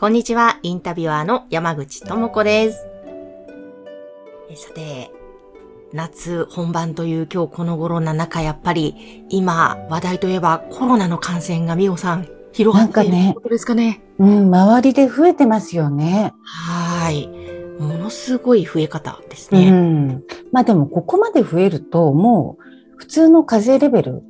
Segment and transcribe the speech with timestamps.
[0.00, 2.86] こんにちは、インタビュアーの山口智子です。
[4.50, 5.10] えさて、
[5.92, 14.00] 夏本番という今日この頃な中、やっぱり今話題といえばコロナの感染がミオさん広がっていることですかね？
[14.18, 16.32] うん、周りで増えてますよね。
[16.44, 17.78] はーい。
[17.78, 19.70] ものすごい増え方ですうね。
[19.70, 20.24] ん。
[20.50, 22.64] まあでもここまで増えるともう
[22.96, 24.22] 普通の風邪レベル、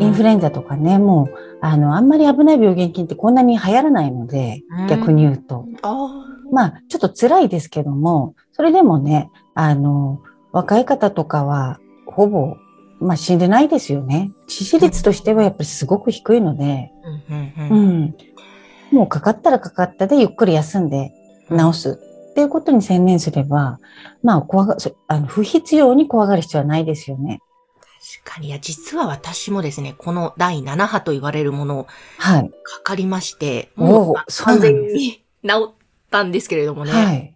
[0.00, 5.66] インフルエンザとかね、もうあの、あんまり危ない病原菌ってこんなに流行らないので、うん逆に言うと。
[5.82, 10.20] あまあ、ちょっと辛いですけども、それでもね、あの、
[10.52, 12.56] 若い方とかは、ほぼ、
[13.00, 14.32] まあ死んでないですよね。
[14.48, 16.92] 致死率としてはやっぱりすごく低いので、
[17.30, 17.34] あ、
[17.70, 18.14] うん。
[18.90, 21.12] もうかかったらかかったでゆっくり休んで
[21.48, 22.00] 治す
[22.32, 23.78] っていうことに専念すれば、
[24.22, 27.40] まあ、怖が、そあの、不必要に怖がる必要はないですよね。
[28.20, 31.86] 確かに、いや、実は私もですね、この第7波と言われるものを
[32.18, 32.50] はい。
[32.62, 35.74] かかりまして、おもう完全に治っ
[36.10, 36.92] たんですけれどもね。
[36.92, 37.34] はい。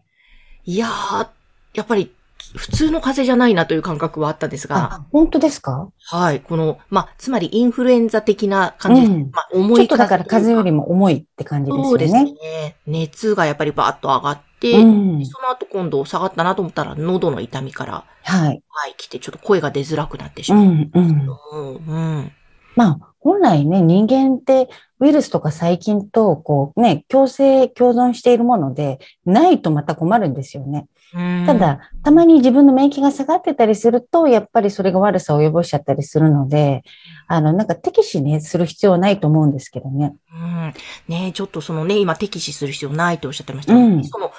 [0.65, 1.29] いやー、
[1.75, 2.13] やっぱり
[2.57, 5.91] 普通の風邪じゃないなという感覚はあったんですが、あ、本当ですか？
[6.11, 9.03] はい、この、まあ、つまりインフルエンザ的な感じ。
[9.03, 12.77] うんまあ、重いちょっとだから風邪よりもも重いって感じですよそうですねね。。
[12.87, 15.27] 熱がやっぱりバーッと上がって、うん。
[15.27, 18.63] その後今度下がったなと思ったら喉の痛みから、はい。
[18.69, 20.63] はい、来てちょっと声が出づらくなってしまう。
[20.63, 21.29] うん、うん。
[21.53, 22.33] うん、うん。
[22.75, 24.69] まあ、本来ね、人間って
[25.01, 30.87] ウイルスとか細菌と、こうね、共生、共存しているもので、ないとまた困るんですよね。
[31.13, 36.85] うんた、だ、たまに自分の免疫が下がってたりすると、やっぱりそれが悪さを及ぼしちゃったりするので、
[37.27, 40.15] あの、なんか敵視ね、する必要はないと思うんですけどね。
[40.33, 40.73] うん。
[41.09, 44.31] ねちょっとそのね、今適死する必要ないとおっしゃってましたうんが、その、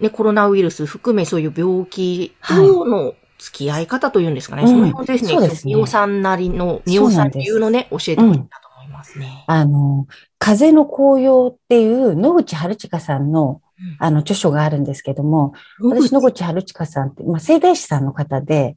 [0.00, 4.62] ね、コロナウイルス含めそういう病気との付き合い方というんですかね。
[4.62, 9.44] うんその辺をぜひね、そうですねみおさんなりの、みおさん流のね、教えてほしいなと思いますね。
[9.46, 10.06] あの、
[10.38, 13.60] 風の紅葉っていう野口春近さんの、
[13.98, 18.76] あの、著書があるんですけども、私、野口春近さんって、まあ、聖大師さんの方で、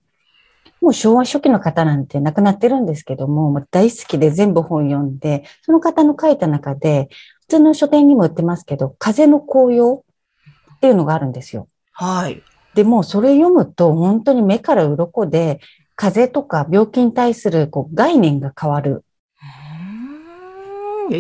[0.82, 7.10] もう昭和初期の方なんて亡くなってるんですけども、もう大好きで全部本読んで、その方の書いた中で、
[7.42, 10.04] 普通の書店にも売ってますけど、風の紅葉
[10.76, 11.68] っていうのがあるんですよ。
[11.92, 12.42] はい。
[12.74, 15.60] でも、それ読むと本当に目から鱗で、
[15.96, 19.04] 風邪とか病気に対するこう概念が変わる。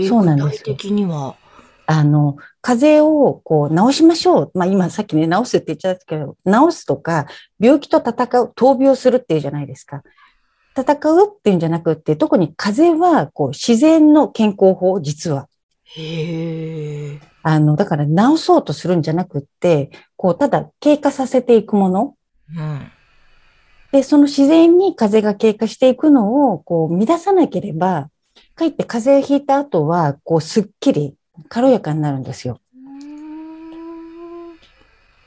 [0.08, 1.36] そうなんですよ具体的には。
[1.86, 4.52] あの、風邪をこう治しましょう。
[4.54, 7.26] まあ今さっきね、治すって言っちゃったけど、治すとか、
[7.60, 8.12] 病気と戦
[8.42, 10.04] う、闘病するっていうじゃないですか。
[10.78, 15.48] 戦うっていうんじゃなくって、特に風邪はこう自然の健康法、実は。
[15.84, 17.29] へえ。
[17.44, 22.16] あの、だから治そうとするんじゃなくって、こう、ただ経過させていくもの。
[22.56, 22.92] うん。
[23.92, 28.10] で、その自然に風邪が経過していくのを、こう、乱さなければ、
[28.56, 31.16] かえって風邪をひいた後は、こう、すっきり、
[31.48, 32.60] 軽やかになるんですよ。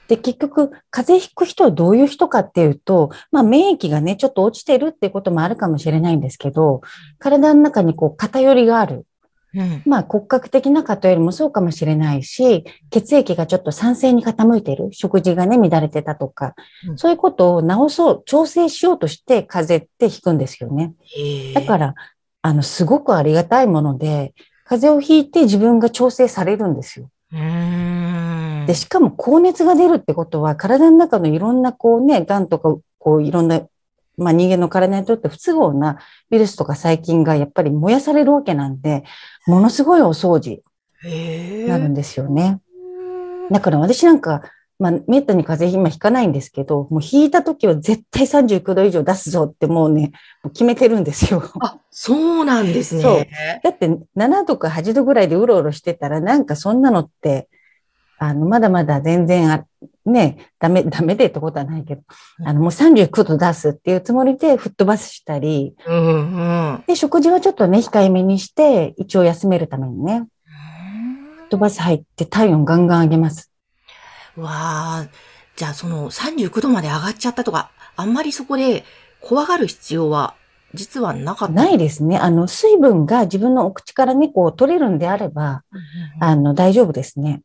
[0.08, 6.82] で、結局、風邪ひく人はどういう人かっていうと、まあ、免疫がね、ちょっと落ちてるっていうこともあるかもしれないんですけど、
[7.18, 9.06] 体の中にこう、偏りがある。
[9.54, 9.82] うん。
[9.86, 14.88] まあ、骨格的な偏りもそうかもしれないし、血液がちょっと酸性に傾いてる。
[14.92, 16.54] 食事がね、乱れてたとか、
[16.88, 20.94] うんそういうことを治そう、調整しようとして風邪ってひくんですよね。
[21.54, 21.94] だから、
[22.42, 27.08] あの、すごくありがたいもので、風邪をひいて自分が調整されるんですよ。
[28.66, 33.60] で、しかも高熱が出るってことは、体の中のいろんなこうね、癌とか、こういろんな、
[34.16, 35.98] まあ人間の体にとって不都合な
[36.30, 39.04] ウイルスとか細菌がやっぱり燃やされるわけなんで、
[39.46, 40.62] ものすごいお掃除。
[41.04, 42.60] になるんですよね。
[43.50, 44.42] だから私なんか、
[44.78, 51.42] まあ、めったに風邪今ひかないんですけど、もうひいた時は絶対39度以上出すぞってもうね、もう決めてるんですよ。
[51.60, 53.02] あ、そうなんですね。
[53.02, 53.26] そう
[53.62, 57.48] だって7度か8度ぐらいでうろうろしてたら、なんかそんなのって、
[58.18, 59.66] あの、まだまだ全然あ、
[60.04, 62.02] ね、ダメ、 ダメでってことはないけど、
[62.44, 66.42] あの、もう39度出すっていうつもりで吹っ飛ばしたり、うんう
[66.78, 66.84] ん。
[66.86, 70.26] で、食事はちょっとね、控えめにして、一応休めるためにね、
[71.36, 73.50] 吹っ飛ばす入って体温ガンガン上げます。
[74.36, 75.06] わあ、
[75.56, 78.84] じゃあその39度まで上がっちゃったとか、あんまりそこで
[79.20, 80.34] 怖がる必要は
[80.74, 81.54] 実はなかった？
[81.54, 82.16] ないですね。
[82.16, 85.62] あの、水分が自分のお口からね、こう取れるんであれば、
[86.20, 87.42] あの、大丈夫ですね。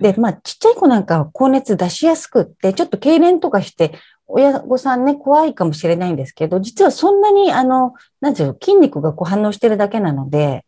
[0.00, 3.92] で、まあ、ちっちゃい子なんかは高熱出しやすくって、ちょっと痙攣とかして、
[4.26, 10.64] 親御さんね、怖いかもしれないんですけど、実はそんなに、あの、なんていうの、筋肉がこう反応してるだけなので、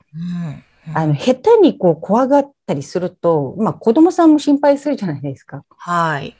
[0.92, 5.64] あの、下手にこう怖がったりすると、まあ子供さんも心配するじゃないですか。
[5.76, 6.36] はい。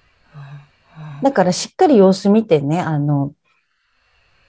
[1.22, 3.32] だからしっかり様子見てね、あの、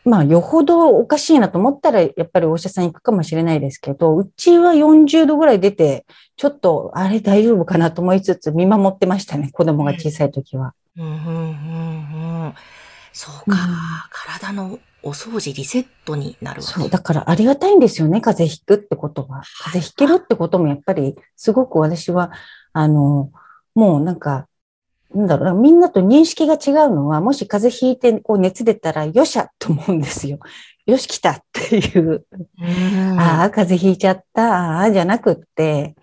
[0.06, 6.06] まあ、よほどおかしいなと思ったら、やっぱりお医者さん行くかもしれないですけど、うちは40度ぐらい出て、
[6.38, 10.76] ちょっと、あれ大丈夫かなと思いつつ見守ってましたね、子供が小さい時は。
[10.96, 12.54] うんうんうんうん、
[13.12, 13.78] そうか、うん、
[14.12, 16.74] 体のお掃除、リセットになるわけ。
[16.74, 19.42] そう、だからありがたいんですよね、風邪ひくってことは。
[19.64, 22.32] 風邪ひけるってこともやっぱり、すごく私は、
[22.74, 23.32] あの、
[23.74, 24.48] もうなんか、
[25.16, 30.40] なんだろうみんなと認識が違うのは、もし風邪ひいてこう熱出たら、よっしゃと思うんですよ。
[30.86, 32.12] よし、来たっていう。
[32.12, 32.28] う
[33.18, 35.96] ああ、風邪ひいちゃった、ああ、じゃなくって、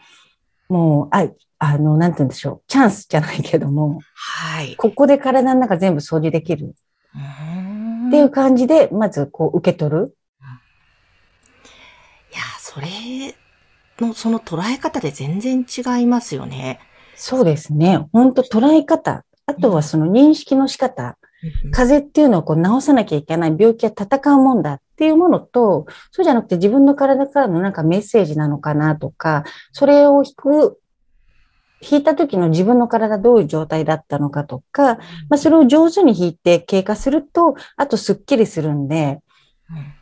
[0.69, 1.29] もう、あ、
[1.59, 2.63] あの、なんて言うんでしょう。
[2.67, 4.75] チャンスじゃないけども、はい。
[4.77, 6.75] ここで体の中全部掃除できる。
[8.09, 10.17] っていう感じで、まずこう受け取る。
[12.33, 12.89] いや、それ
[14.01, 16.81] の、その捉え方で全然違いますよね。
[17.15, 18.07] そうですね。
[18.13, 19.25] 本当捉え方。
[19.47, 21.19] あとはその認識の仕方。
[21.73, 30.79] 風邪っていうのをこう治さなきゃいけない病気は戦うもんだっていうものと、そうじゃなくて自分の体からのなんかメッセージなのかなとか、それを引く、
[31.81, 34.99] 引いた時の自分の体どういう状態だったのかとか、
[35.29, 39.19] まあ、それを上手に引いて経過すると、あとスッキリするんで、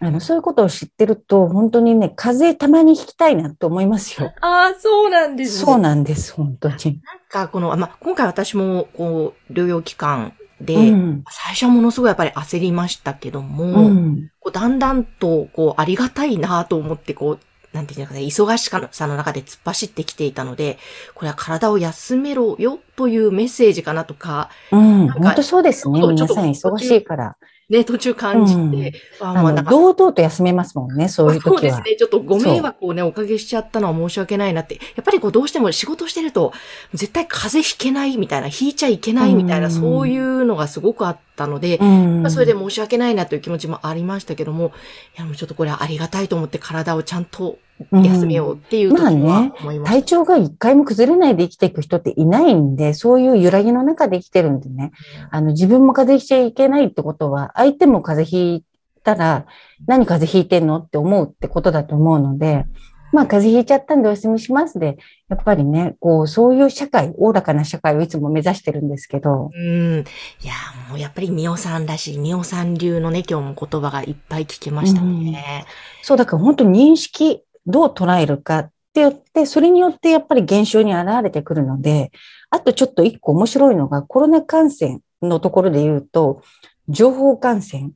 [0.00, 4.32] あの、そういうことを知ってると、本当にね、風邪たまに引きたいなと思いますよ。
[4.40, 5.66] ああ、そうなんですね。
[5.66, 6.74] そうなんです、本当に。
[6.74, 6.84] なん
[7.28, 17.38] か、この、まあ、今回私も、こう、療養期間で、うん、最初はものすごいやっぱり焦りましたけども、うん、こうだんだんと、こう、ありがたいなと思って、こう、
[17.72, 20.78] なんていうかね、忙しさの中で突っ走ってきていたので、
[21.14, 24.50] これは体を休めろよというメッセージかなとか。
[24.72, 26.00] うん、本当そうですね。
[26.00, 27.36] 皆さん忙しいから。
[27.70, 31.52] ね、途中感じて、うん、ああ堂々と休めますもんね、そういう時は。
[31.52, 34.74] そうですね、ちょっとご迷惑をね、おかけしちゃったのは申し訳ないなって。
[34.74, 36.52] やっぱりこう、どうしても仕事してると、
[36.92, 44.72] 絶対風邪ひけないみたいな、ひいちゃいけないみたいな、うん、そういうのがすごくあったので、うん、まあ、それで申し訳ないなという気持ちもありましたけども、
[45.16, 47.58] いや、もうちょっとこれはありがたいと思って体をちゃんと
[47.92, 54.92] 休めようっていう時は思いまあね、体調が一回も崩れないで生きていく人っていないんで、そういう揺らぎの中で生きてるんでね、
[55.30, 58.64] あの、自分も風邪ひいちゃいけないってことは、相手も風邪ひい
[59.02, 59.46] たら、
[59.86, 62.66] 何風邪ひいてんのって思うってことだと思うので、
[63.12, 64.98] まあ、風邪ひいちゃったんでお休みしますで、
[65.28, 69.50] やっぱりね、こう、そういう社会、おおらかな社会をいつも目指してるんですけど。
[69.52, 70.04] うん。
[70.42, 70.52] いや、
[70.88, 75.08] もうやっぱりみおさんらしい、みおさん流のね、今日も言葉がいっぱい聞けましたね。
[75.08, 82.10] うん、そう、だから本当認識、どう捉えるかって言って、それによってやっぱり現象に現れてくるので、
[82.50, 86.42] あとちょっと一個面白いのが、コロナ感染のところで言うと、
[86.88, 87.90] 情報感染。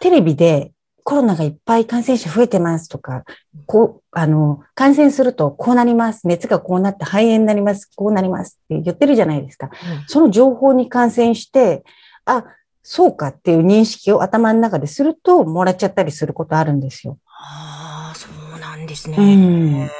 [0.00, 0.72] テレビで
[1.04, 3.24] コロナがいっぱい感染者増えてますとか、
[3.66, 6.26] こう、あの、感染するとこうなります。
[6.26, 7.90] 熱がこうなって肺炎になります。
[7.94, 9.66] こうなりますって言ってるじゃないですか。
[9.66, 11.84] うん、その情報に感染して、
[12.24, 12.44] あ、
[12.82, 17.12] そうかっていう認識を頭の中ですると、もらっちゃったりすることあるんですよ。
[17.12, 17.83] ん
[18.94, 19.16] ですね。
[19.18, 19.90] うん、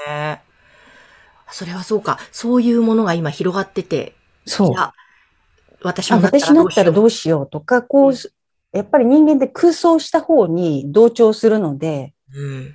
[1.50, 2.18] それはそうか。
[2.30, 4.14] そういうものが今広がってて。
[4.46, 4.74] そう。
[5.82, 8.12] 私も私だったらどうしようとか、こう、
[8.72, 12.74] やっぱり人間って空想した方に同調するので、うん、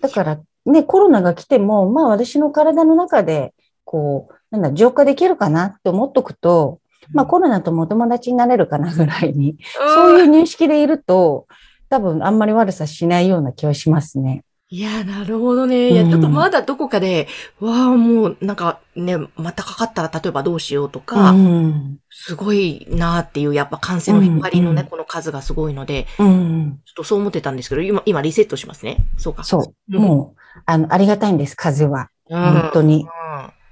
[0.00, 6.80] だからね、コロナが来ても、まあ私の体の中で、こう、なんだ、浄化できるかなって思っとくと、
[7.12, 9.58] まあコロナとも友達になれるかなぐらいに、
[9.94, 11.46] そういう認識でいると、
[11.90, 14.44] 多分あんまり悪さしないような気はしますね。
[14.72, 15.90] いや、なるほどね。
[15.90, 17.26] いや、ちょっとまだどこかで、
[17.60, 28.98] うん、わあ、もう、なんかね、またかかったら、例えばどうしようとか、うん、すごいなっていう、やっぱ感染の引っ張りのね、うん、この数がすごいので、うん、ちょっとそう思ってたんですけど、今、今リセットしますね。
[29.16, 29.42] そうか。
[29.42, 29.98] そう。
[29.98, 32.10] もう、あの、ありがたいんです、風は。
[32.28, 33.08] 本当に。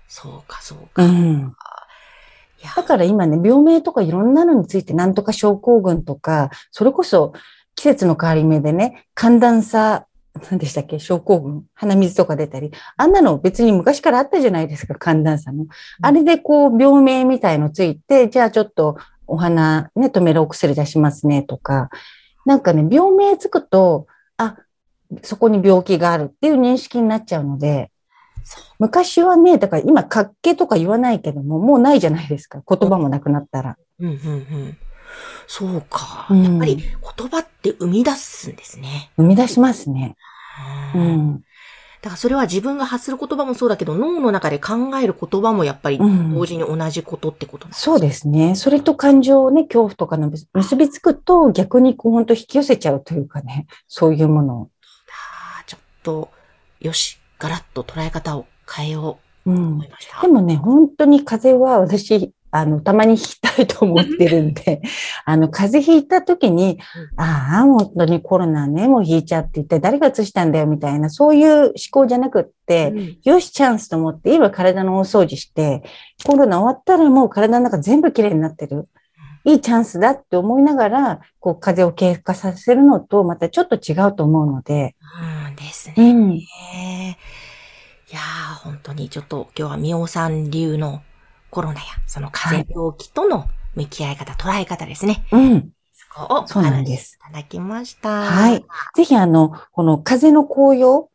[0.08, 1.04] そうか、そうか。
[2.74, 7.34] だから今ね、病名とかいろんなのについて、なんとか症候群とか、それこそ、
[7.78, 10.08] 季節の変わり目でね、寒暖差、
[10.50, 12.72] 何でしたっけ症候群鼻水とか出たり。
[12.96, 15.66] あんなの別に昔からあったじゃないですか、寒暖差の。
[16.02, 18.96] あれでこう、病名みたいのついて、じゃあちょっと
[19.28, 21.88] お花ね、止めるお薬出しますね、とか。
[22.44, 24.08] なんかね、病名つくと、
[24.38, 24.56] あ、
[25.22, 27.92] そこに病気があるっていう認識になっちゃうので、
[28.80, 32.60] 昔はね、だから今、活気とか言わないけども、もうないじゃないですか。
[32.68, 33.76] 言葉もなくなったら。
[34.00, 34.78] うんうんうん
[35.46, 36.26] そうか。
[36.30, 39.10] やっぱり言葉って生み出すんですね。
[39.16, 40.16] 生み出しますね。
[40.94, 41.42] うん。
[42.00, 48.54] だからそれは自分が発する言葉もそうだけど、脳の中で考える言葉もやっぱりうん同時に同じことってことなんですそうですね。
[48.54, 54.70] それと感情をね、恐怖とかの結びつくと逆にこう本当引き寄せちゃうというかね、そういうものを。
[55.58, 56.30] あーちょっと、
[56.80, 59.02] よし、ガラッと捉え方を変えよう
[59.44, 60.20] とうん思いました。
[60.22, 64.80] でもね、本当に風邪は私、あの、たまにひきたいと思ってるんで、
[65.24, 66.78] あの、風邪ひいた時に、
[67.16, 75.82] ああ、本当にコロナね、もうひいちゃって一体誰が移したんだよみたいな、そういう思考じゃなくって、うんよし、チャンスと思って、今体の大掃除して、
[76.24, 78.88] コロナ終わったらもう体の中全部きれいになってる。
[79.44, 84.94] いいチャンスだって思いながら、こう、風邪を経過させるのと、またちょっと違うと思うので、
[85.48, 85.94] うんですね。
[85.96, 86.32] うん。
[86.32, 86.46] い
[88.10, 91.02] やー、本当にちょっと今日はみおさん流の
[91.50, 95.24] コロナや、その風邪病気との向き合い方、捉え方ですね。
[95.32, 95.70] うん。
[95.94, 97.18] そこをおそうなんです。
[97.18, 98.22] ただきました。
[98.22, 98.64] はい。
[98.94, 101.08] ぜひ、あの、この風の紅葉、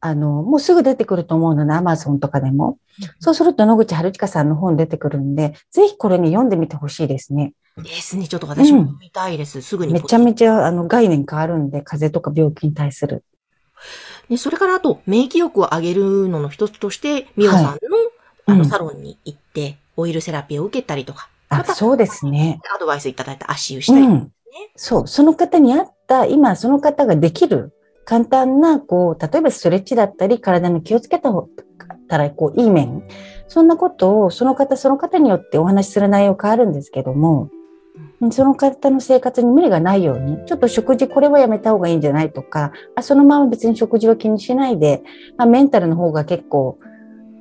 [0.00, 2.78] あの、もうすぐ出てくると思うので、アマゾンとかでも。
[3.20, 7.52] そうすると野口春近さんの本出てくるんで、ぜひこれに読んでみてほしいですね。
[7.76, 8.26] ですね。
[8.26, 9.60] ちょっと私も読みたいです。
[9.60, 9.92] すぐに。
[9.92, 13.24] めちゃめちゃあの概念変わるんで、風邪とか病気に対する。
[14.28, 17.78] ね、それからあと、免疫力を上げるのの一つとして、みおさんの、
[18.46, 22.60] あの、うんサロンに行って、オイルセラピーを受けたりとか、あま、たそうですね。
[22.74, 24.32] アドバイスいただいた足湯したり、うん。
[24.76, 25.08] そう。
[25.08, 27.72] その方に合った、今その方ができる
[28.04, 31.48] 簡単な、こう、例えばストレッチだったり、体の気をつけた方
[32.06, 33.02] たら、こう、いい面。
[33.48, 37.50] そんなことを、その方、その方によってお話しする内容変わるんですけども、
[38.30, 45.02] その方の生活に無理がないように、ちょっと食事これはやめた方がいいんじゃないとか、あそのまま別に食事は気にしないで、
[45.36, 46.78] まあ、メンタルの方が結構、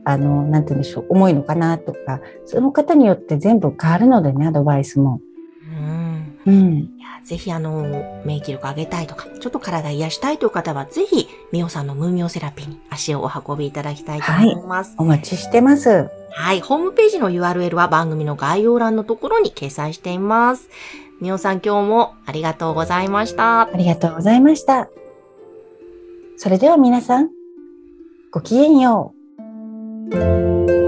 [0.06, 5.20] あの、なんて言うんでしょう、重いのかなとか、その方によって全部変わるのでね、アドバイスも。
[5.68, 6.38] うん。
[6.46, 6.74] うん。
[6.78, 14.94] いやぜひあの、免疫力上げたいとか、ちょっと体癒したいという方は、ぜひ、みおさんのムーミオセラピーに足をお運びいただきたいと思います。
[15.00, 16.08] お待ちしてます。
[16.32, 16.62] はい。
[16.62, 20.70] ホームページの URL は番組の概要欄のところに掲載しています。
[21.20, 23.62] みおさん今日もありがとうございました。
[23.62, 24.90] ありがとうございました。
[26.38, 27.30] それでは皆さん、
[28.32, 29.15] ごきげんよう。
[30.06, 30.85] Música